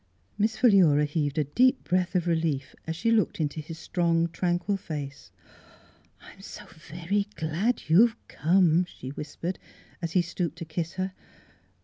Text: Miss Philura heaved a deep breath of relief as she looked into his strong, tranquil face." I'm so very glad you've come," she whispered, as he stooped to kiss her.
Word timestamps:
Miss 0.35 0.57
Philura 0.57 1.05
heaved 1.05 1.37
a 1.37 1.43
deep 1.43 1.83
breath 1.83 2.15
of 2.15 2.25
relief 2.25 2.73
as 2.87 2.95
she 2.95 3.11
looked 3.11 3.39
into 3.39 3.59
his 3.59 3.77
strong, 3.77 4.29
tranquil 4.29 4.75
face." 4.75 5.29
I'm 6.23 6.41
so 6.41 6.65
very 6.95 7.27
glad 7.35 7.83
you've 7.87 8.15
come," 8.27 8.85
she 8.85 9.09
whispered, 9.09 9.59
as 10.01 10.13
he 10.13 10.23
stooped 10.23 10.57
to 10.57 10.65
kiss 10.65 10.93
her. 10.93 11.13